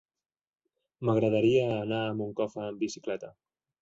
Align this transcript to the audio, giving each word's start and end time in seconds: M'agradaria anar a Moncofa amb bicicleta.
M'agradaria 1.09 1.67
anar 1.75 1.99
a 2.07 2.17
Moncofa 2.23 2.67
amb 2.71 2.83
bicicleta. 2.89 3.35